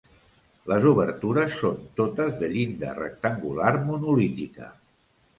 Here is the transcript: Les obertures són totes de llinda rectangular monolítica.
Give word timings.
Les 0.69 0.85
obertures 0.91 1.57
són 1.63 1.75
totes 1.99 2.33
de 2.39 2.49
llinda 2.53 2.93
rectangular 3.01 3.71
monolítica. 3.91 4.71